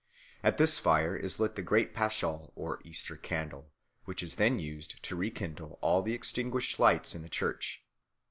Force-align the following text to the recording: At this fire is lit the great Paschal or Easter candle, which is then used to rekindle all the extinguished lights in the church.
At 0.41 0.57
this 0.57 0.79
fire 0.79 1.15
is 1.15 1.39
lit 1.39 1.55
the 1.55 1.61
great 1.61 1.93
Paschal 1.93 2.51
or 2.55 2.81
Easter 2.83 3.15
candle, 3.15 3.71
which 4.05 4.23
is 4.23 4.33
then 4.33 4.57
used 4.57 5.03
to 5.03 5.15
rekindle 5.15 5.77
all 5.79 6.01
the 6.01 6.15
extinguished 6.15 6.79
lights 6.79 7.13
in 7.13 7.21
the 7.21 7.29
church. 7.29 7.85